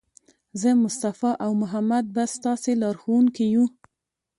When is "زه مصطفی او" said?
0.61-1.51